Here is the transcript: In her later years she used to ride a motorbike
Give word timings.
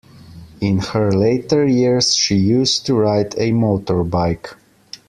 In 0.61 0.79
her 0.79 1.11
later 1.11 1.63
years 1.63 2.15
she 2.15 2.33
used 2.33 2.87
to 2.87 2.95
ride 2.95 3.35
a 3.35 3.51
motorbike 3.51 4.55